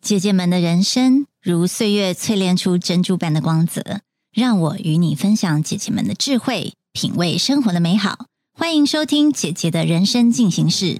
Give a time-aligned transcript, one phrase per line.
[0.00, 4.00] 姐姐们的人生如岁月淬炼出珍珠般的光泽，
[4.32, 8.24] 让我与你分享姐姐们的智慧，品味生活的美好。
[8.52, 10.98] 欢迎收听姐姐的人生进行式。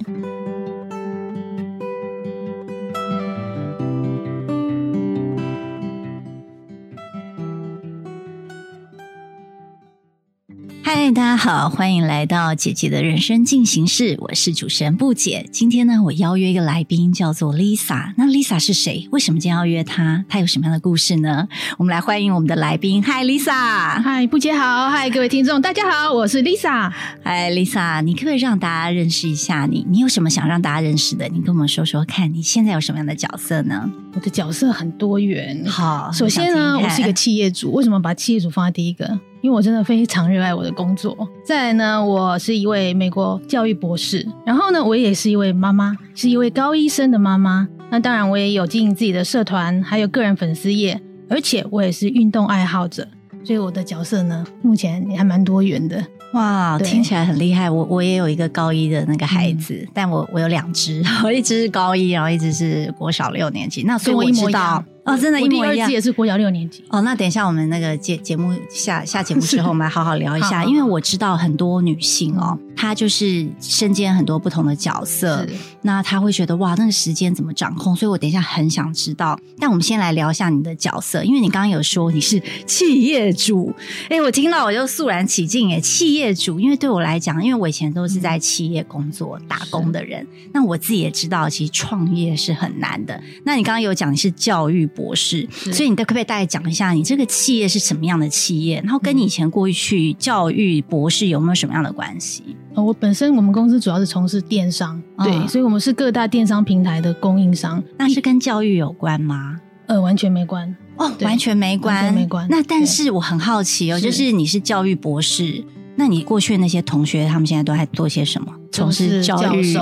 [11.02, 15.48] 嗨，大家好，欢迎来到姐姐的人生进行式，我是主持人布姐。
[15.50, 18.12] 今天呢，我邀约一个来宾，叫做 Lisa。
[18.18, 19.08] 那 Lisa 是谁？
[19.10, 20.26] 为什么今天要约她？
[20.28, 21.48] 她有什么样的故事呢？
[21.78, 23.02] 我们来欢迎我们的来宾。
[23.02, 24.02] 嗨，Lisa。
[24.02, 24.90] 嗨，布姐好。
[24.90, 26.92] 嗨，各位听众，大家好，我是 Lisa。
[27.24, 29.86] 嗨，Lisa，你可不可以让大家认识一下你？
[29.88, 31.26] 你有什么想让大家认识的？
[31.28, 33.90] 你跟我们说说看，你现在有什么样的角色呢？
[34.12, 35.64] 我的角色很多元。
[35.64, 37.72] 好，首先呢，我是一个企业主。
[37.72, 39.18] 为什么把企业主放在第一个？
[39.42, 41.16] 因为我真的非常热爱我的工作。
[41.44, 44.26] 再来呢，我是一位美国教育博士。
[44.44, 47.68] 然后呢，我也是一位妈妈，是一位高医生的妈妈。
[47.90, 53.08] 那当然，我也有经营自己的社团，还有个人粉丝页，而且我也是运动爱好者。
[53.42, 56.04] 所以我的角色呢，目前也还蛮多元的。
[56.34, 57.68] 哇，听起来很厉害。
[57.68, 63.82] 我我也有一个高一的那个孩子，但我我有两只， 我一只是高一，然后一只是国小六年级。
[63.84, 64.84] 那所以我知道。
[65.10, 65.90] 哦，真的，一模一样。
[65.90, 66.84] 也是国小六年级。
[66.88, 70.64] 哦，那等一下我们那个节节目下下节目之后，我们来好好聊一下。
[70.64, 75.46] 因为我知道很多女性哦，她就是身兼很多不同的角色，
[75.82, 77.96] 那她会觉得哇，那个时间怎么掌控？
[77.96, 79.38] 所以我等一下很想知道。
[79.58, 83.72] 但我们先来聊一下你的角色，因为你刚刚有说你是企业主，
[84.08, 85.72] 哎，我听到我就肃然起敬。
[85.72, 93.20] 哎，企业主，因为对我来讲，因为我以前都是在企业工作打工的人，那我自己也知道，其实创业是很难的。
[93.44, 94.80] 那你刚刚有讲你是教育。
[95.00, 98.80] 博士，所以你可不可以大概讲一下，你这个企业是什么样的企业？
[98.84, 102.42] 然后跟你以前过去教育博士有没有什么样的关系？
[102.74, 107.82] 我本身我们公司主要是从事电商，对，所以我们是各大电商平台的供应商。
[107.98, 109.60] 那是跟教育有关吗？
[109.86, 112.46] 呃，完全没关哦，完全没关，没关。
[112.50, 115.64] 那但是我很好奇哦，就是你是教育博士，
[115.96, 118.52] 那你过去那些同学，他们现在都在做些什么？
[118.70, 119.76] 从事教育。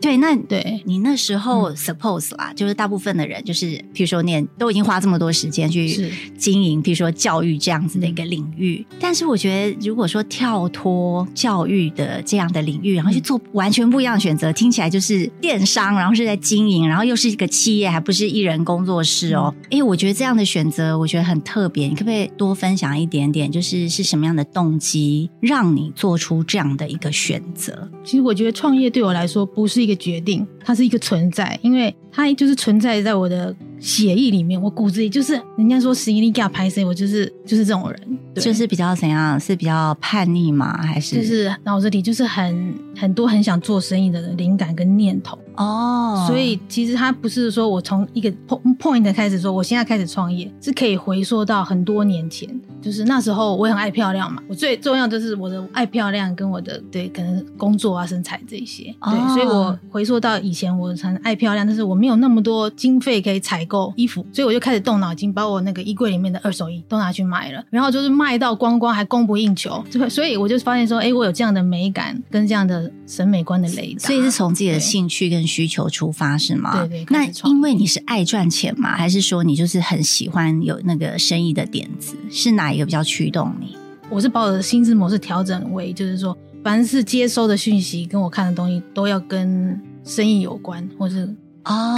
[0.00, 5.88] 对，那对你那时候 suppose 啦，就是大部分的人，就是譬如说念都已经花这么多时间去
[6.36, 8.86] 经营，譬如说教育这样子的一个领域。
[9.00, 19.52] 但是我觉得，如果说跳脱教育的这样的领域，然后去做完全不一样的选择，听起来就是电商，然后是在经营，然后又是一个企业，还不是艺人工作室哦。
[19.68, 21.88] 哎，我觉得这样的选择，我觉得很特别。
[21.88, 23.50] 你可不可以多分享一点点？
[23.50, 27.90] 就是是什么样的动机让你做出这样的一个选择？
[28.04, 29.87] 其实我觉得创业对我来说不是。
[29.87, 40.76] 一一个决定，它是一个存在，因为它就是存在在我的血液里面，我骨子里就是人家说十一力加拍 C，我就是就是这种人，就是比较怎样，是比较叛逆吗？
[40.82, 41.14] 还是？
[41.16, 45.38] 就是脑子里就是很很多很想做生意的灵感跟念头。
[45.54, 48.32] 哦，所以其实它不是说我从一个
[48.78, 52.48] point 开始说我现在开始创业，是可以回溯到很多年前。
[52.80, 76.86] 就是那时候我很爱漂亮嘛，我最重要就是我的爱漂亮跟我的对可能工作啊身材这些，对，所以我回溯到以前我很爱漂亮，但是我没有那么多经费可以采购衣服，所以我就开始动脑筋，把我那个衣柜里面的二手衣都拿去卖了，然后就是卖到光光还供不应求， 所以我就发现说，哎，我有这样的美感跟这样的审美观的累积，所以是从自己的兴趣跟需求出发是吗？
[76.86, 77.06] 对对。
[77.10, 82.14] 那因为你是爱赚钱嘛，还是说你就是很喜欢有那个生意的点子？
[82.30, 82.68] 是哪？
[82.68, 83.74] 一个比较驱动你，
[84.10, 91.34] 我是把我的心智模式调整为，就是说，凡是接收的讯息跟我看的东西都要跟生意有关，或是
[91.68, 91.96] 哦，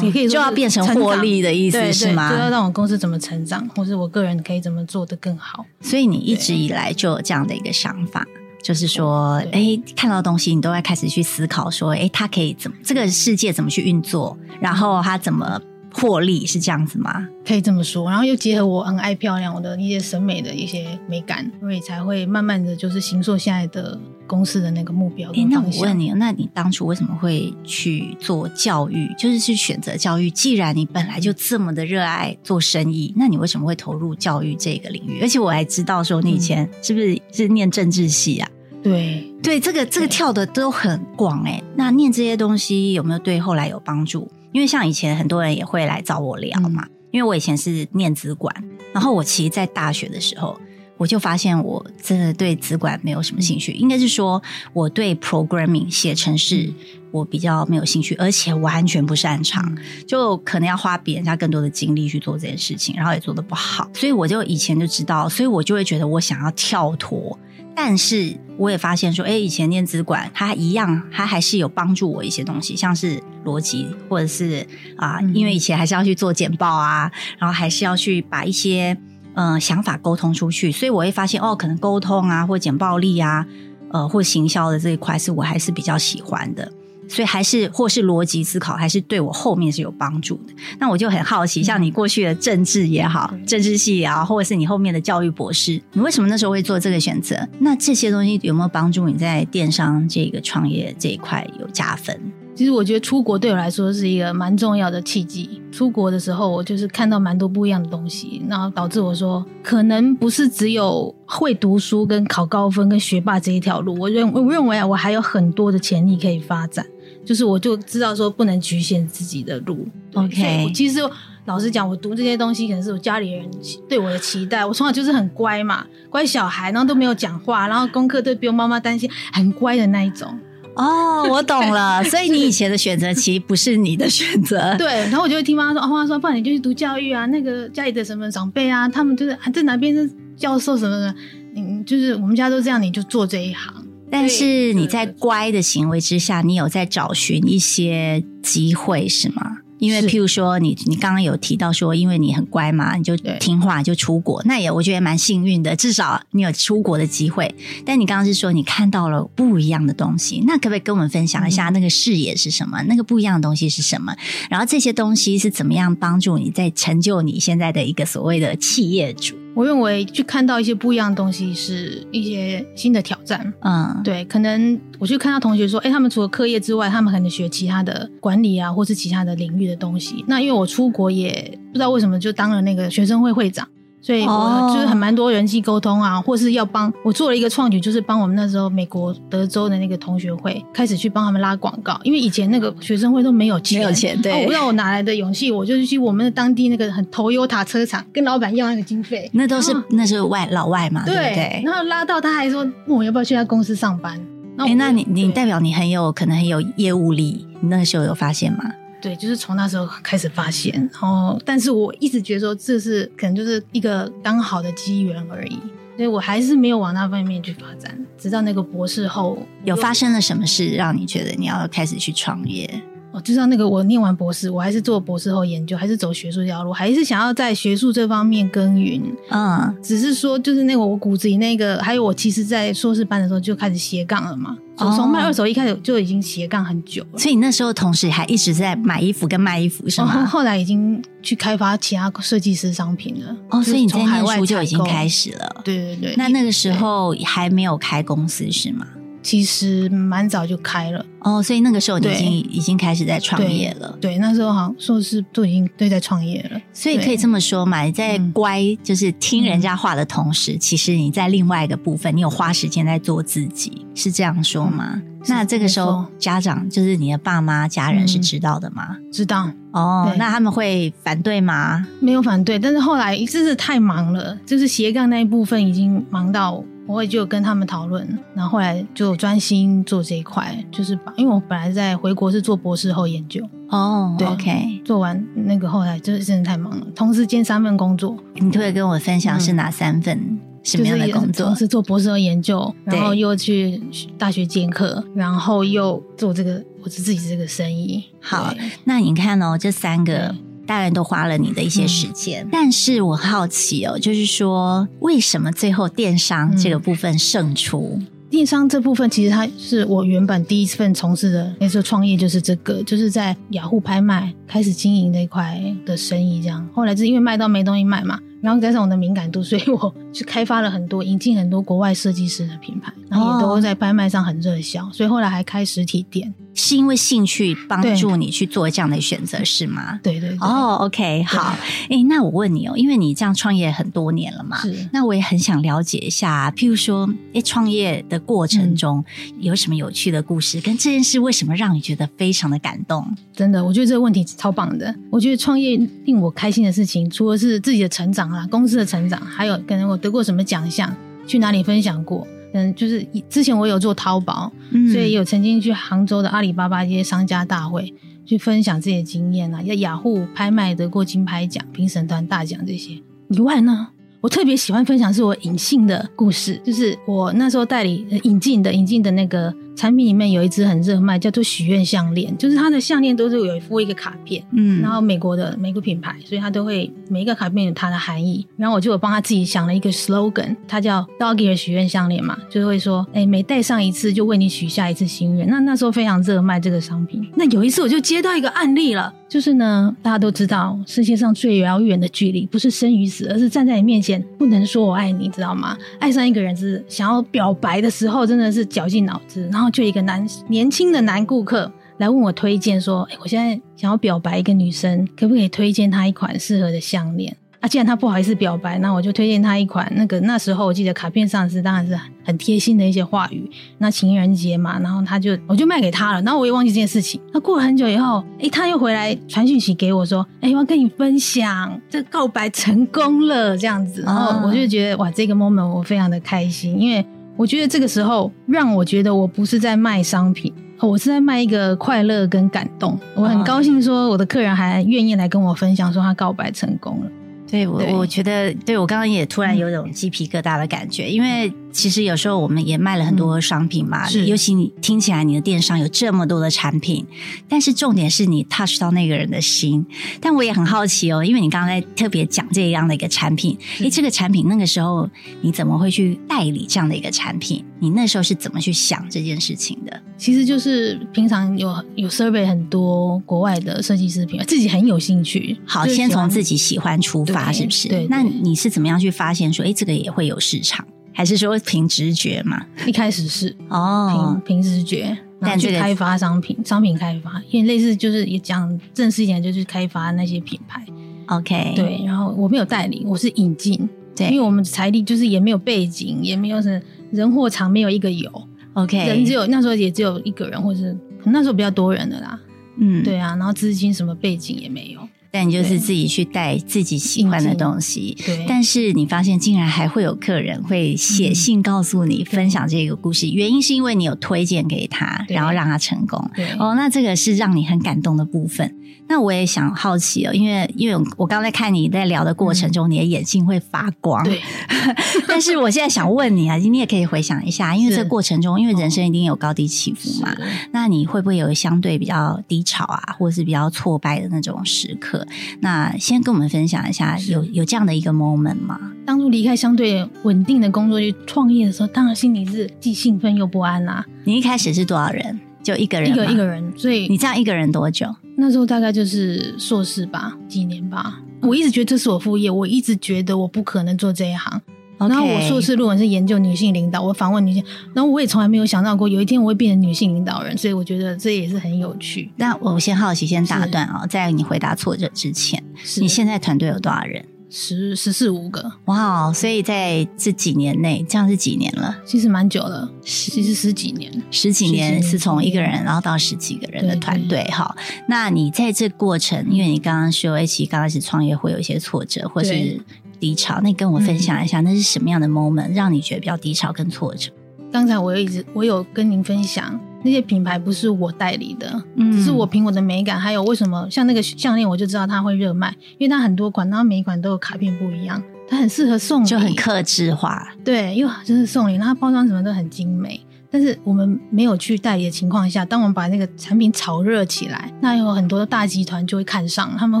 [0.00, 2.30] 对，也可以就要变成获利的意思是吗？
[2.30, 5.64] 就要让我公司怎么成长，或是我个人可以怎么做的更好。
[5.80, 8.26] 所以你一直以来就有这样的一个想法，
[8.62, 15.60] 就是说，哎，看到东西你都会开始去思考，说，哎，它可以怎么这个世界怎么去运作，然后它怎么。
[15.92, 17.28] 获利是这样子吗？
[17.46, 25.30] 可以这么说，然后又结合我很爱漂亮，我的一些审美的一些美感，所以才会慢慢的就是形塑现在的公司的那个目标。
[25.32, 29.12] 哎，那我问你，那你当初为什么会去做教育？
[29.18, 30.30] 就是去选择教育？
[30.30, 35.20] 既然你本来就这么的热爱做生意，那你为什么会投入教育这个领域？
[35.20, 38.48] 而且我还知道说，你以前是不是是念政治系啊？
[38.82, 41.62] 对对，这个这个跳的都很广哎。
[41.76, 44.28] 那念这些东西有没有对后来有帮助？
[44.52, 48.54] 因为像以前很多人也会来找我聊嘛，因为我以前是念资管，
[48.92, 50.58] 然后我其实，在大学的时候，
[50.96, 56.72] 我就发现我真的对资管没有什么兴趣，应该是说我对 programming 写程式
[57.10, 59.76] 我比较没有兴趣，而且完全不擅长，
[60.06, 67.38] 就可能要花比人家更多的精力去做这件事情，然后也做的不好，所以我就以前就知道，所以我就会觉得我想要跳脱。
[67.74, 74.66] 但是我也发现说，哎，以前念资管，它一样，它还是有帮助我一些东西，像是逻辑，或者是
[74.96, 78.96] 啊，因为以前还是要去做简报啊，然后还是要去把一些
[79.34, 83.46] 嗯想法沟通出去，所以我会发现哦，可能沟通啊，或简报力啊，
[83.90, 86.70] 呃，或行销的这一块，是我还是比较喜欢的。
[87.08, 90.54] 所以还是或是逻辑思考，还是对我后面是有帮助的。
[90.78, 97.48] 那我就很好奇，像你过去的政治也好，政治系也好，或者是你后面的教育博士，你为什么那时候会做这个选择？
[97.58, 102.20] 那这些东西有没有帮助你在电商这个创业这一块有加分？
[102.54, 105.60] 其实我觉得出国对我来说是一个蛮重要的契机。
[105.70, 113.98] 出国的时候，我就是看到蛮多不一样的东西，然后导致我说，可能不是只有会读书跟考高分跟学霸这一条路。
[113.98, 116.84] 我认我认为啊，我还有很多的潜力可以发展。
[117.24, 119.86] 就是我就知道说不能局限自己的路。
[120.14, 121.00] OK，其实
[121.46, 123.48] 老实讲，我读这些东西可能是我家里人
[123.88, 124.66] 对我的期待。
[124.66, 130.36] 我从小就是很乖嘛，乖小孩，然后都没有讲话，然后功课都不用妈妈担心，很乖的那一种。
[130.74, 132.02] 哦，我懂了。
[132.08, 134.76] 所以你以前的选择其实不是你的选择。
[134.78, 137.26] 对，然后我就会听妈妈说，妈妈说，不然你就去读教育啊。
[137.26, 141.14] 那个家里的什么长辈啊，他们就是啊在哪边是教授什么的，
[141.56, 143.74] 嗯，就是我们家都这样，你就做这一行。
[144.10, 149.58] 但是你在乖的行为之下，你有在找寻一些机会是吗？
[149.82, 157.52] 因为譬如说，你你刚刚有提到说，因为你很乖嘛，你就听话就出国，那也我觉得蛮幸运的，至少你有出国的机会。
[157.84, 162.80] 但你刚刚是说你看到了不一样的东西，那可不可以跟我们分享一下那个视野是什么？
[162.84, 164.14] 那个不一样的东西是什么？
[164.48, 169.41] 然后这些东西是怎么样帮助你在成就你现在的一个所谓的企业主？
[169.54, 173.52] 我认为去看到一些不一样的东西是一些新的挑战。
[173.60, 180.24] 嗯，对，可能我去看到同学说，哎，他们除了课业之外，他们可能学其他的管理啊，或是其他的领域的东西。
[180.26, 183.68] 那因为我出国也不知道为什么就当了那个学生会会长。
[184.02, 201.62] 所以我就是很蛮多人际沟通啊，或是要帮我做了一个创举，就是帮我们那时候美国德州的那个同学会开始去帮他们拉广告，因为以前那个学生会都没有钱，没有钱，对，我不知道我哪来的勇气，我就去我们的当地那个很头优塔车厂跟老板要那个经费，那都是那是外老外嘛，对不对？
[201.64, 204.20] 然后拉到他还说问我要不要去他公司上班，
[204.58, 208.64] 哎，那你你代表你很有可能很有业务力，你那时候有发现吗？
[209.02, 215.58] 对，就是从那时候开始发现，然后，但是我一直觉得说这是可能就是一个刚好的机缘而已，
[215.96, 217.98] 所以我还是没有往那方面去发展。
[218.16, 222.82] 直到那个博士后，有发生了什么事让你觉得你要开始去创业？
[223.12, 229.02] 我知道那个我念完博士，我还是做博士后研究，还是走学术这条路，还是想要在学术这方面耕耘。
[229.30, 234.56] 嗯，只是说就是那个我骨子里那个，还有我其实，在硕士班的时候就开始斜杠了嘛。
[234.74, 240.24] 从卖二手一开始就已经斜杠很久了，所以你那时候同时还一直在买衣服跟卖衣服是吗？
[240.24, 243.36] 后来已经去开发其他设计师商品了。
[243.50, 245.60] 哦，所以你在海外就已经开始了。
[245.62, 246.14] 对对对。
[246.16, 248.86] 那那个时候还没有开公司是吗？
[249.22, 253.96] 其实蛮早就开了哦，所以那个时候你已经已经开始在创业了。
[254.00, 256.60] 对，那时候好像硕士都已经都在创业了。
[256.72, 265.00] 所以可以这么说嘛，你在乖就是听人家话的同时，其实你在另外一个部分，你有花时间在做自己，是这样说吗？
[265.28, 268.96] 那这个时候家长就是你的爸妈家人是知道的吗？
[269.12, 271.86] 知道哦，那他们会反对吗？
[272.00, 276.64] 没有反对，但是后来真是太忙了，就是斜杠那一部分已经忙到。
[276.86, 288.16] 我也就跟他们讨论，然后后来就专心做这一块，就是把，因为我本来在回国是做博士后研究哦，对，OK，做完那个后来就是真的太忙了，同时兼三份工作。
[288.34, 291.54] 你可以跟我分享是哪三份什么样的工作？
[291.54, 293.80] 是做博士后研究，然后又去
[294.18, 298.04] 大学兼课，然后又做这个我自己这个生意。
[298.20, 298.52] 好，
[298.84, 300.34] 那你看哦，这三个。
[300.66, 308.00] 当然都花了你的一些时间，但是我好奇哦，就是说为什么最后电商这个部分胜出？
[308.30, 316.66] 电商这部分其实它是我原本第一份从事的，那时候创业就是这个，就是在雅虎拍卖开始经营那块的生意，这样。
[316.72, 326.34] 后来是因为卖到没东西卖嘛，然后加上我的敏感度，所以我去开发了很多，引进很多国外设计师的品牌，然后也都在拍卖上很热销，所以后来还开实体店。
[326.54, 329.98] 是因为兴趣帮助你去做这样的选择是吗？
[330.04, 331.56] 对对哦，OK，好。
[331.88, 334.86] 哎，那我问你哦，因为你这样创业很多年了嘛，是。
[334.92, 339.02] 那我也很想了解一下，譬如说，哎，创业的过程中
[339.38, 340.60] 有什么有趣的故事？
[340.60, 343.16] 跟这件事为什么让你觉得非常的感动？
[343.32, 344.94] 真的，我觉得这个问题超棒的。
[345.10, 350.94] 我觉得创业令我开心的事情，除了是自己的成长啦，公司的成长，还有可能我得过什么奖项，
[351.26, 352.26] 去哪里分享过。
[352.54, 354.52] 嗯，就是之前我有做淘宝，
[354.92, 357.94] 所以有曾经去杭州的阿里巴巴一些商家大会
[358.26, 363.88] 去分享自己的经验啊，要雅虎拍卖得过金牌奖、评审团大奖这些以外呢，
[364.20, 369.54] 我特别喜欢分享是我隐性的故事，就是我那时候代理引进的引进的那个。
[369.74, 378.46] 产品里面有一支很热卖，叫做许愿项链，就是它的项链都是有附一个卡片，嗯，然后美国的美国品牌，所以它都会每一个卡片有它的含义。
[378.56, 385.48] 然后我就有帮他自己想了一个 slogan，它叫 Doggy 的许愿项链嘛，就是会说，哎，每戴上一次就为你许下一次心愿。
[385.48, 387.26] 那那时候非常热卖这个商品。
[387.34, 395.76] 那有一次我就接到一个案例了，就是呢，大家都知道世界上最遥远的距离不是生与死，而是站在你面前不能说我爱你，知道吗？
[395.98, 399.61] 爱上一个人是想要表白的时候，真的是绞尽脑汁，然后。
[399.62, 413.48] 然后就一个男年轻的男顾客来问我推荐说：“哎，我现在想要表白一个女生，可不可以推荐她一款适合的项链？”啊，既然他不好意思表白，那我就推荐他一款那个那时候我记得卡片上是当然是很贴心的一些话语。
[413.78, 417.20] 那情人节嘛，然后他就我就卖给他了，然后我也忘记这件事情。
[417.32, 427.06] 那过了很久以后，哎，他又回来传讯息给我说：“哎，我要跟你分享，这告白成功了这样子。”然后我就觉得哇，这个 moment 我非常的开心，因为。
[427.36, 432.98] 我觉得这个时候让我觉得我不是在卖商品，我是在卖一个快乐跟感动。
[433.14, 437.10] 我很高兴说我的客人还愿意来跟我分享说他告白成功了。
[437.50, 441.52] 对我，我觉得对我刚刚也突然有种鸡皮疙瘩的感觉，因为。
[441.72, 447.04] 其实有时候我们也卖了很多商品嘛，尤其你听起来你的电商有这么多的产品，
[447.48, 449.84] 但是重点是你 touch 到那个人的心。
[450.20, 455.08] 但我也很好奇哦，因为你刚刚在特别讲这样的一个产品，诶，这个产品那个时候
[455.40, 457.64] 你怎么会去代理这样的一个产品？
[457.80, 460.00] 你那时候是怎么去想这件事情的？
[460.16, 465.56] 其实就是平常有有 survey 很多国外的设计师品牌，自己很有兴趣。
[465.64, 467.88] 好，先从自己喜欢出发，是不是？
[467.88, 468.06] 对。
[468.08, 470.86] 那你是怎么样去发现说，哎，这个也会有市场？
[471.12, 472.64] 还是说凭直觉嘛？
[472.86, 480.84] 一开始是哦，凭凭直觉，然后去开发商品，商品开发，因为类似就是也讲正式一点，就是开发那些品牌。
[481.26, 488.30] OK，对，然后我没有代理，我是引进，对，因为我们财力就是也没有背景，也没有什么人货场，没有一个有。
[488.74, 492.40] OK，人只有那时候也只有一个人，或是那时候比较多人的啦。
[492.78, 495.01] 嗯，对啊，然后资金什么背景也没有。
[495.32, 498.14] 但你就是自己去带自己喜欢的东西，
[498.46, 506.22] 但是你发现竟然还会有客人会写信告诉你分享这个故事，原因是因为你有推荐给他，然后让他成功。
[506.58, 508.76] 哦，那这个是让你很感动的部分。
[509.08, 514.22] 那我也想好奇哦，因为因为我刚才看你在聊的过程中，你的眼睛会发光。
[514.24, 514.40] 对，
[515.26, 520.34] 但是我现在想问你啊，你也可以回想一下，因为这过程中，因为人生一定有高低起伏嘛，
[520.70, 525.21] 那你会不会有相对比较低潮啊，或者是比较挫败的那种时刻？
[525.60, 528.78] 那先跟我们分享一下，有有这样的一个 moment 吗？
[529.04, 534.04] 当初离开相对稳定的工作去创业的时候，当然心里是既兴奋又不安啦。
[534.24, 535.40] 你一开始是多少人？
[535.62, 538.06] 就一个人，一个一个人，所以你这样一个人多久？
[538.36, 541.20] 那时候大概就是硕士吧，几年吧。
[541.40, 544.60] 我一直觉得这是我副业，我一直觉得我不可能做这一行。
[545.08, 552.30] 然后我硕士论文是研究女性领导，我访问女性，然后我也从来没有想到过有一天我会变成女性领导人，所以我觉得这也是很有趣。
[552.36, 555.62] 那我先好奇，先打断啊，在你回答挫折之前，
[555.98, 557.24] 你现在团队有多少人？
[557.54, 559.30] 十十四五个，哇！
[559.30, 561.94] 所以在这几年内，这样是几年了？
[562.02, 567.44] 其实蛮久了，其实十几年，十几年是从一个人，然后到十几个人的团队。
[567.52, 567.76] 哈，
[568.08, 572.80] 那你在这过程，因为你刚刚说，一起刚开始创业会有一些挫折或是
[573.22, 577.30] 低潮，那你跟我分享一下，那是什么样的 moment 让你觉得比较低潮跟挫折？
[577.70, 579.78] 刚才我有一直我有跟您分享。
[580.04, 590.48] 那些品牌不是我代理的，只是我凭我的美感，还有为什么像那个项链，我就知道它会热卖，因为它很多款，然后每一款都有卡片不一样，它很适合送礼，就很克制化。
[590.64, 593.24] 对，因为就是送礼，然后包装什么都很精美。
[593.52, 600.00] 但是我们没有去代理的情况下，当我们把那个产品炒热起来，那有很多大集团就会看上，他们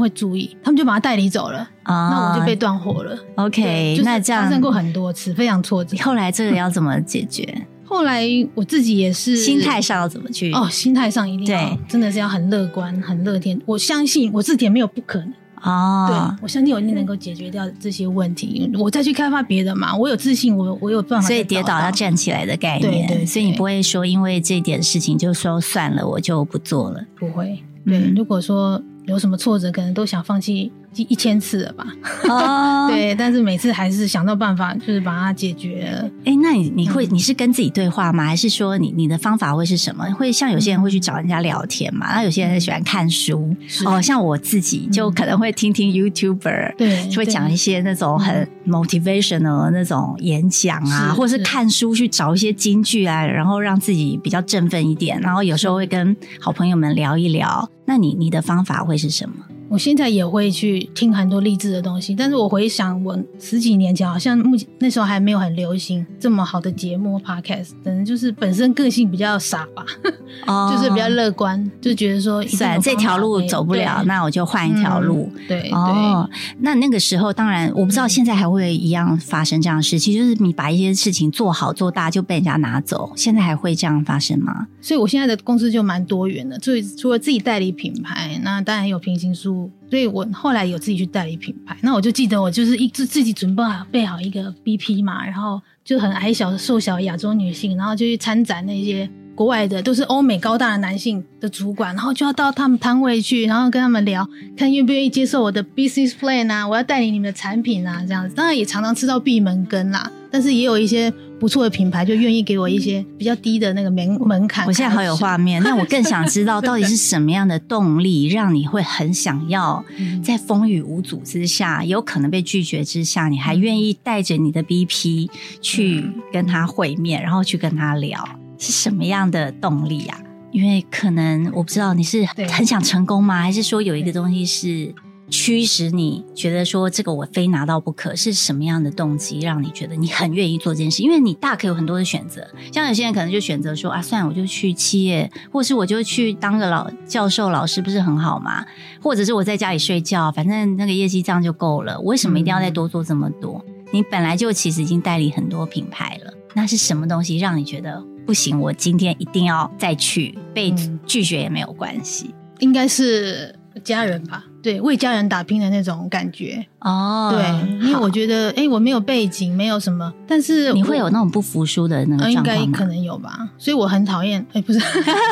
[0.00, 3.18] 会注意，他们就把它代理走了，啊，那我就被断货了。
[3.34, 5.96] OK，那这样发生过很多次，非常挫折。
[5.98, 7.66] 后来这个要怎么解决？
[7.84, 13.60] 后来我自己也是心态上要怎么去哦，心态上一定要真的是要很乐观、很乐天。
[13.66, 18.70] 我相信我自己也没有不可能哦，对我相信我一定能够解决掉这些问题。
[18.74, 21.26] 我再去开发别的嘛，我有自信，我我有办法。
[21.26, 27.04] 所以跌倒要站起来的概念，对所以你不会说因为这点事情就说算了，我就不做了。
[27.16, 30.72] 不会，对，如果说有什么挫折，可能都想放弃。
[30.94, 31.86] 一一千次了吧？
[32.28, 36.10] 哦， 对，但是每次还是想到办法，就是把它解决。
[36.24, 38.24] 哎，那你你会你是跟自己对话吗？
[38.24, 40.04] 还是说你你的方法会是什么？
[40.14, 42.14] 会像有些人会去找人家聊天嘛？
[42.14, 43.54] 那有些人喜欢看书
[43.86, 55.20] 哦，像我自己就可能会听听 YouTuber，对，就会讲一些那种很 motivational 那种演讲啊，或者是看书去找一些金句啊，然后让自己比较振奋一点。
[55.20, 57.68] 然后有时候会跟好朋友们聊一聊。
[57.84, 59.34] 那你你的方法会是什么？
[59.72, 69.82] 我现在也会去听很多励志的东西，但是我回想我十几年前，好像目前那时候还没有很流行这么好的节目 podcast，可能就是本身个性比较傻吧，
[70.70, 75.32] 就是比较乐观，就觉得说，算这条路走不了，那我就换一条路。
[75.48, 84.66] 对，哦，那那个时候当然我不知道现在还会一样发生这样的事情，就是你把一些事情做好做大就被人家拿走，现在还会这样发生吗？
[84.82, 89.61] 所以我现在的公司就蛮多元的，所以除了自己代理品牌，那当然有平行书。
[89.90, 111.12] 所以我后来有自己去代理品牌，那我就记得我就是一自自己准备好备好一个 BP 嘛，然后就很矮小的瘦小亚洲女性，然后就去参展那些国外的都是欧美高大的男性的主管，然后就要到他们摊位去，然后跟他们聊，看愿不愿意接受我的 business plan 啊，我要代理你们的产品啊，这样子，当然也常常吃到闭门羹啦，但是也有一些。
[111.42, 114.64] 不错的品牌就愿意给我一些比较低的那个门门槛。
[114.64, 119.84] 我现在好有画面，那我更想知道 到底是什么样的动力，让你会很想要
[120.22, 125.28] 在风雨无阻之下，有可能被拒绝之下，你还愿意带着你的 BP
[125.60, 128.24] 去跟他会面，然后去跟他聊，
[128.56, 130.16] 是什么样的动力啊？
[130.52, 133.42] 因为可能我不知道你是很想成功吗？
[133.42, 134.94] 还是说有一个东西是？
[135.32, 141.02] 驱使你觉得说这个我非拿到不可，是什么样的动机让你觉得你很愿意做这件事？
[141.02, 148.62] 因为你大可有很多的选择，像有些人可能就选择说啊，算了，我就去企业，或是我就去当个老教授、老师，不是很好吗？
[149.00, 151.98] 或者是我在家里睡觉，反正那个业绩这样就够了。
[152.00, 153.64] 为什么一定要再多做这么多？
[153.90, 158.60] 你本来就其实已经代理很多品牌了，那是什么东西让你觉得不行？
[158.60, 160.74] 我今天一定要再去，被
[161.06, 164.44] 拒绝也没有关系，应该是家人吧。
[164.62, 167.30] 对，为家人打拼的那种感觉哦。
[167.32, 173.48] 对，因为我觉得，哎，我没有背景，没有什么，但是你会有那种不服输的那个应该可能有吧。
[173.58, 174.78] 所以我很讨厌，哎，不是，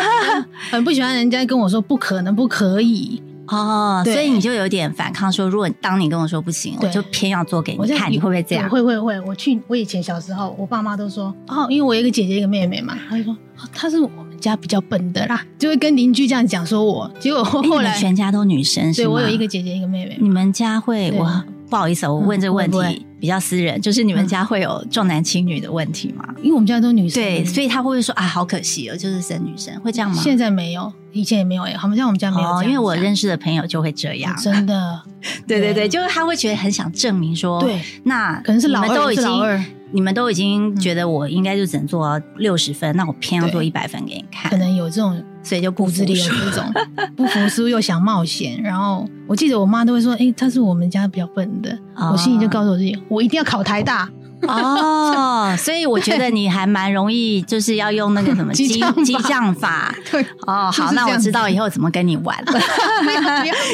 [0.73, 4.03] 很不喜欢人家跟我说不可能，不可以哦。
[4.05, 8.69] 所以你就有点反抗，说如果当你跟我说不行，我就偏要做给你看，你会不会这样？
[8.69, 9.21] 会会会。
[9.21, 13.37] 我去，我以前小时候，我爸妈都说，哦，因为我有一个姐姐，一个妹妹嘛，他就说，
[13.73, 14.11] 她是我。
[14.41, 20.17] 家比较笨的啦，就会跟邻居这样讲说我，结果后来全家都女生，对我有一个姐姐一个妹妹。
[20.21, 26.25] 你们家会我不好意思，我问这个问题比较私人，就是你们家会有重男轻女的问题吗？
[26.43, 30.21] 因为我们家都女生，对，所以他会不会说啊，好可惜哦，就是生女生会这样吗？
[30.21, 35.01] 现在没有，以前也没有哎，好像我们家没有，因为我认识的朋友就会这样，真的，
[35.47, 39.63] 对对对，就是他会觉得很想证明说，对，那可能是老二，是老二。
[39.93, 44.51] 你们都已经觉得我应该就只能做到六十分，那我偏要做一百分给你看。
[44.51, 46.65] 可能有这种，所以就骨子里有这种
[47.17, 48.61] 不服输又想冒险。
[48.63, 51.77] 然后我记得我妈都会说：“哎，他是我们家比较笨的。”
[52.13, 54.09] 我心里就告诉我自己：“我一定要考台大。”
[54.43, 59.95] 哦， 所以我觉得你还蛮容易，就是要用那个什么激激将法。
[60.11, 62.61] 对，哦，好，那我知道以后怎么跟你玩 了。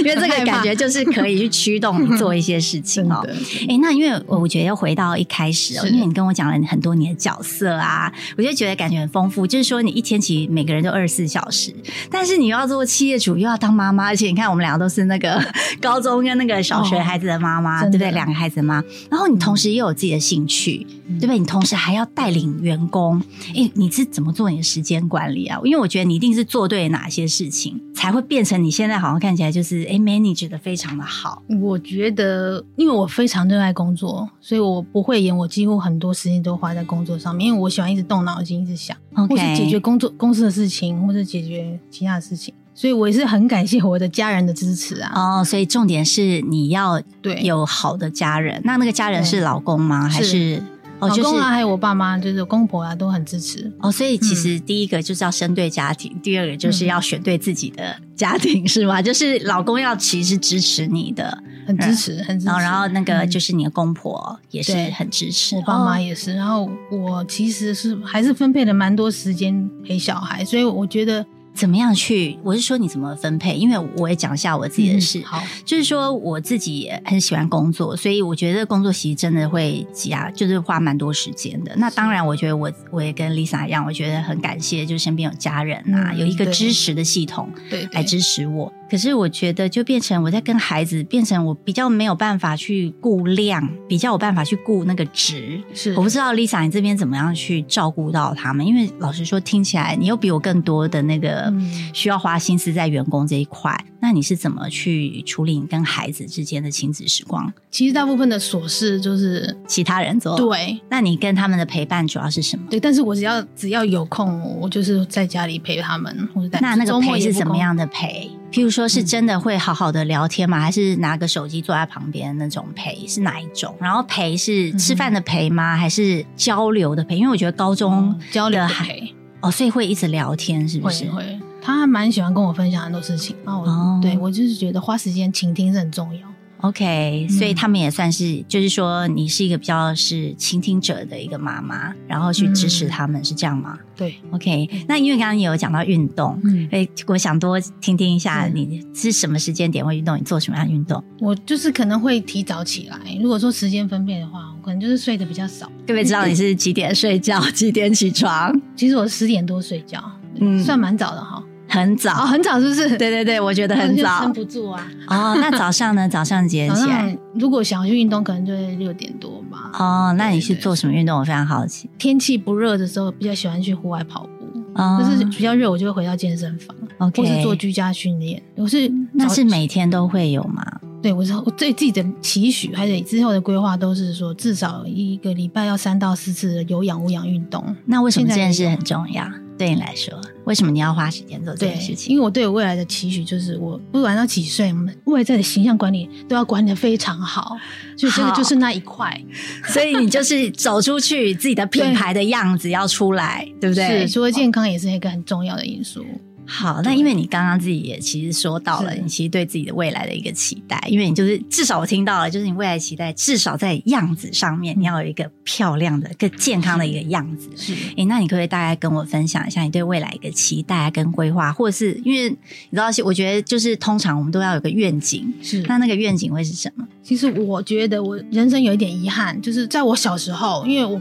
[0.00, 3.24] 因为这个感觉就是可以去驱动你做一些事情哦。
[3.68, 9.46] 哎，那因为我觉得要回到一开始哦，因为你跟我讲了很多你的角色啊，我就觉得感觉很丰富。
[9.46, 11.74] 就是说你一天其实每个人都二十四小时，
[12.10, 15.42] 但是你又要做企业主，又要当妈妈，而且你看我们两个都是那个
[15.80, 18.10] 高中跟那个小学孩子的妈妈，对不对？
[18.10, 20.55] 两个孩子的妈，然后你同时又有自己的兴趣。
[20.56, 20.86] 去，
[21.18, 21.38] 对不对？
[21.38, 23.20] 你同时还要带领员工，
[23.54, 25.60] 哎，你是怎么做你的时间管理啊？
[25.64, 31.42] 因为我觉得你一定是做对哪些事情，才会变成你现在好像看起来就是哎，manage 的非常的好。
[31.60, 38.96] 我觉得，因为我非常热爱工作，所以我不会演，我几乎很多时间都花在工作上面，因为我喜欢一直动脑筋，一直想，
[39.28, 42.54] 或是解决工作公司的事情，或者解决其他的事情。
[42.76, 45.10] 所以我也是很感谢我的家人的支持啊！
[45.14, 48.60] 哦，所以重点是你要对有好的家人。
[48.64, 50.06] 那那个家人是老公吗？
[50.06, 50.62] 还是
[51.00, 51.48] 老公啊？
[51.48, 53.72] 还有我爸妈，就是公婆啊，都很支持。
[53.80, 59.00] 哦，所以其实第一个就是要生对家庭，第二个就是要选对自己的家庭，是吗？
[59.00, 62.52] 就是老公要其实支持你的，很支持，很支持。
[62.52, 66.34] 然后那个就是你的公婆也是很支持，我爸妈也是。
[66.34, 71.24] 然后我其实是还是分配了蛮多时间陪小孩，所以我觉得。
[71.56, 72.38] 怎么样去？
[72.44, 73.56] 我是说你怎么分配？
[73.56, 75.22] 因为我也讲一下我自己的事。
[75.24, 81.74] 好，就是说我自己也很喜欢工作，所以我觉得工作其实真的会加，就是花蛮多时间的。
[81.76, 88.70] 那当然，我觉得我我也跟 Lisa 一样，我觉得很感谢，就身边有家人啊，有一个支持的系统，对，来支持我。
[88.88, 95.60] 可是我觉得，就变成我在跟孩子，变成我比较没有办法去顾量，比较有办法去顾那个值。
[95.74, 98.64] 是，我不知道 Lisa 你这边怎么样去照顾到他们？
[98.64, 101.45] 因为老实说，听起来你又比我更多的那个
[101.92, 103.76] 需要花心思在员工这一块。
[104.00, 107.52] 那你是怎么去处理你跟孩子之间的亲子时光？
[107.70, 110.36] 其实大部分的琐事就是其他人做。
[110.36, 112.66] 对，那你跟他们的陪伴主要是什么？
[112.70, 118.30] 对，但是我只要只要有空，我就是在家里陪他们，或者那那个陪是怎么样的陪？
[118.52, 120.60] 譬如说是真的会好好的聊天吗？
[120.60, 123.74] 还是拿个手机坐在旁边那种陪是哪一种？
[123.80, 125.76] 然后陪是吃饭的陪吗？
[125.76, 127.16] 还是交流的陪？
[127.16, 129.12] 因为我觉得高中交流的陪
[129.46, 131.08] 哦，所以会一直聊天，是不是？
[131.10, 133.36] 会，他还蛮喜欢跟我分享很多事情。
[133.44, 136.26] 哦，对我就是觉得花时间倾听是很重要。
[136.66, 143.78] OK，所以他们也算是，就是说你是一个比较是倾听者的一个妈妈，然后去支持他们，是这样吗？
[143.94, 144.68] 对，OK。
[144.88, 150.18] 那因为刚刚你有讲到运动，嗯哎，我想多听听一下，你是什么时间点会运动？
[150.18, 151.02] 你做什么样的运动？
[151.20, 152.98] 我就是可能会提早起来。
[153.20, 155.70] 如果说时间分配的话，我可能就是睡得比较少。
[155.86, 158.52] 各位知道你是几点睡觉，几点起床？
[158.74, 160.02] 其实我十点多睡觉，
[160.40, 161.42] 嗯，算蛮早的哈。
[161.68, 162.88] 很早，很早，是不是？
[162.96, 164.86] 对对对，我觉得很早，撑不住啊。
[165.08, 166.08] 哦，那早上呢？
[166.08, 167.16] 早上几点起来？
[167.34, 169.70] 如果想要去运动，可能就会六点多吧。
[169.78, 171.18] 哦，那你是做什么运动？
[171.18, 171.90] 我非常好奇。
[171.98, 174.62] 天气不热的时候，比较喜欢去户外跑步。
[174.74, 178.42] 哦，就是比较热，我就会回到健身房，OK，或是做居家训练。
[178.56, 180.64] 我是那是每天都会有吗？
[181.02, 187.64] 对，我是我对自己的期许，还有之后的规划，都是说至少一个礼拜要三到四次的有氧无氧运动。
[187.86, 189.24] 那为什么这件事很重要？
[189.58, 192.12] 对你来说，为什么你要花时间做这件事情？
[192.12, 197.56] 因为我对我未来的期许就是，我不管到几岁，我们外在的形象管理都要管理的非常好，
[197.96, 199.20] 就这个就是那一块。
[199.72, 204.06] 所以你就是走出去，自己的品牌的样子要出来，对不对？
[204.06, 206.04] 是，除了健康，也是一个很重要的因素。
[206.46, 217.50] 好，那因为你刚刚自己也其实说到了，你其实对自己的未来的一个期待，因为你就是至少我听到了，就是你未来期待至少在样子上面，你要有一个漂亮的、更健康的一个样子。
[217.56, 222.36] 是，哎，那你可不可以大概跟我分享一下你对未来一个期待跟规划，或者是因为你
[222.70, 226.86] 知道，我觉得就是通常我们都要有个愿景，是，那那个愿景会是什么？
[227.02, 231.00] 其实我觉得我人生有一点遗憾，就是在我小时候，因为我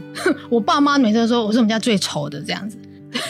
[0.50, 2.78] 我爸妈每次都说我是我们家最丑的这样子。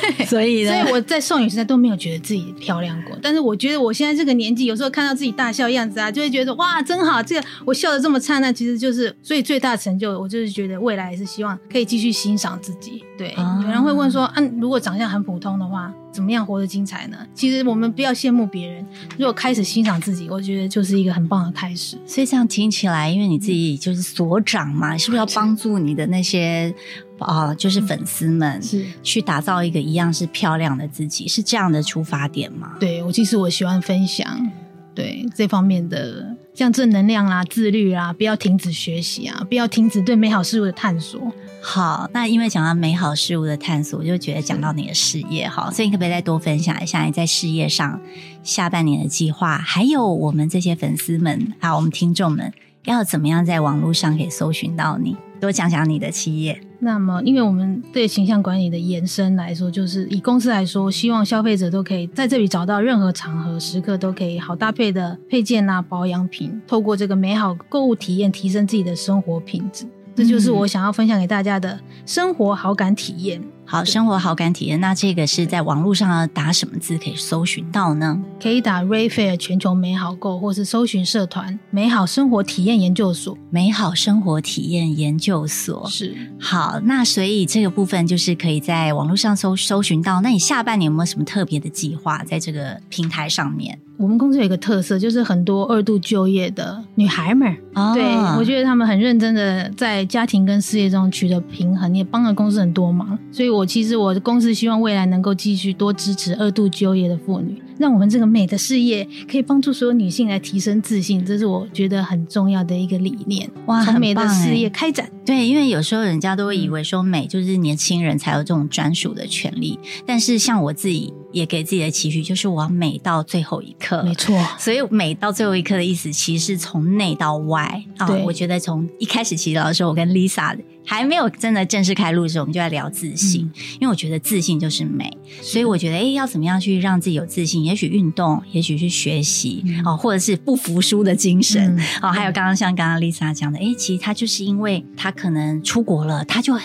[0.27, 3.17] 所以，所以我在少女时代都没有觉得自己漂亮过。
[3.23, 7.23] 但是我觉得我现在这个年纪，有时候看到自己大笑样子啊，就会觉得哇，真好！
[7.23, 10.19] 这个我笑的这么灿烂，其实就是所以最大成就。
[10.19, 13.05] 我就是觉得未来是希望可以继续欣赏自己。
[13.19, 17.17] 对，有人会问说，嗯，如果长相很普通的话，怎么样活得精彩呢？
[17.35, 18.87] 其实我们不要羡慕别人，
[19.19, 21.97] 如果开始欣赏自己，我觉得就是一个很棒的开始。
[22.07, 26.75] 所以这样听起来，因为你自己就是所长嘛，是不是要帮助你的那些？
[27.19, 32.75] 啊，就是粉丝们是去打造一个一样是漂亮的自己，是这样的出发点吗？
[32.79, 34.51] 对我其实我喜欢分享，
[34.95, 41.33] 对这方面的像正能量啊、自律啊，不要停止学习啊，不要停止对美好事物的探索。
[41.63, 48.01] 好，那因为讲到美好事物的探索，我就觉得讲到你的事业哈，所以你可不可以再多分享一下你在事业上
[48.45, 49.59] 下半年的计划？
[49.59, 52.53] 还有我们这些粉丝们啊，我们听众们
[52.85, 55.17] 要怎么样在网络上可以搜寻到你？
[55.41, 56.61] 多讲讲你的企业。
[56.79, 69.87] 那么，因为我们对形象管理的延伸来说，就是以公司来说，希望消费者都可以在这里找到任何场合、时刻都可以好搭配的配件啊、保养品，透过这个美好购物体验，提升自己的生活品质。
[70.15, 73.43] 这就是我想要分享给大家的生活好感体验。
[73.69, 74.81] 好，生活好感体验。
[74.81, 78.17] 那这个是在网络上要打什么字可以搜寻到呢？
[78.41, 83.37] 可以打 Rayfair 全球美好购，或是搜寻社团美好生活体验研究所。
[83.51, 86.79] 美好生活体验研究所是好。
[86.85, 90.21] 那所以这个部分就是可以在网络上搜搜寻到。
[90.21, 93.81] 那你下半年有没有什么特别的计划在这个平台上面？
[93.99, 97.57] 我们公司有一个特色，就是很多二度就业的女孩们，
[97.95, 98.05] 对
[98.39, 103.19] 我觉得她们很认真的在家庭跟事业中取得平衡，也帮了公司很多忙。
[103.33, 107.63] 所以，我其实我的公司希望未来能够继续多支持二度就业的妇女。
[107.79, 113.51] 让我们这个美的事业可以帮助所有女性来提升自信，这是我觉得很重要的一个理念。
[113.67, 124.03] 哇，从美的事业开展，对，因为有时候人家都会以为说美就是年轻人才有这种专属的权利，但是像我自己也给自己的期许，就是我要美到最后一刻。
[124.03, 128.09] 没错，所以美到最后一刻的意思，其实是从内到外啊。
[128.25, 130.57] 我觉得从一开始，其实老师我跟 Lisa
[130.89, 135.11] 还没有真的正式开录的时候，我们就在聊自信，因为我觉得自信就是美，
[135.43, 137.63] 所以我觉得哎，要怎么样去让自己有自信？
[137.65, 142.11] 也许运动，也许是学习哦，或者是不服输的精神哦。
[142.11, 146.65] 还有刚刚像刚刚 Lisa 讲的，哎，其实他就是因为他可能出国了，他就哎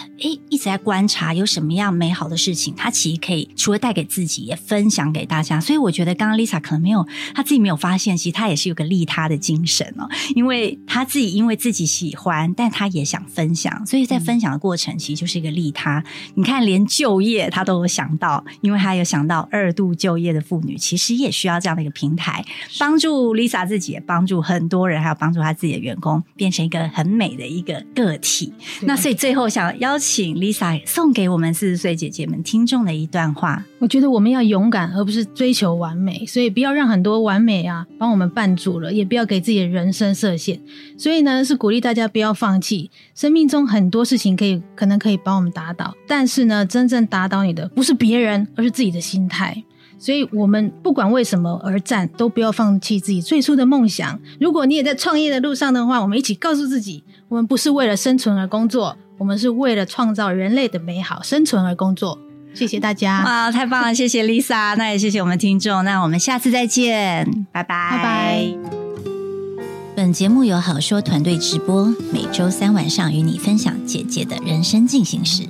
[0.49, 5.59] 一直在观察有什么样美好的事情，他其实可以除了带给自己，也分享给大家。
[5.59, 16.03] 所以我觉得刚刚 Lisa 可能没有她自己没有发现，其实她也是有个利他的精神哦，因为她自己因为自己喜欢，但她也想分享，所以在分享的过程其实就是一个利他。
[16.35, 21.29] 你看，连就业她都有想到，因为她有想到二度就业的妇女，其实也。
[21.31, 22.45] 需要这样的一个平台，
[22.77, 28.53] 帮助 Lisa 自己，也帮助很多人，还有帮助她自己的员工，变成一个很美的一个个体。
[28.81, 33.65] 那所以最后想邀请 Lisa 送给我们四十岁姐姐们听众的一段话。
[33.81, 40.61] 我觉得我们要勇敢，而不是追求完美，所以不要让很多完美啊帮我们绊住了，也不要给自己的人生设限。
[40.99, 42.91] 所以呢，是鼓励大家不要放弃。
[43.15, 49.63] 生命中很多事情可以可能可以帮我们打倒，但是呢，真正打倒你的不是别人，而是自己的心态。
[49.97, 54.19] 所以，我们不管为什么而战，都不要放弃自己最初的梦想。
[54.39, 62.19] 如果你也在创业的路上的话，我们一起告诉自己，我们不是为了生存而工作，我们是为了创造人类的美好生存而工作。
[62.53, 63.23] 谢谢大家！
[63.23, 63.95] 哇，太棒了！
[63.95, 65.83] 谢谢 Lisa， 那也谢谢我们听众。
[65.83, 68.45] 那我们下次再见，拜拜拜拜。
[69.95, 75.43] 本节目由好说团队直播，每周三晚上与你分享姐姐的人生进行式。